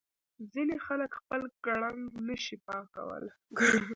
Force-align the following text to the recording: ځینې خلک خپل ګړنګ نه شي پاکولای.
ځینې 0.53 0.75
خلک 0.85 1.11
خپل 1.19 1.41
ګړنګ 1.65 2.01
نه 2.27 2.35
شي 2.43 2.55
پاکولای. 2.65 3.27